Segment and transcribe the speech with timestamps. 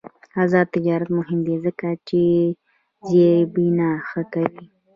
[0.43, 2.21] آزاد تجارت مهم دی ځکه چې
[3.09, 4.63] زیربنا ښه کوي.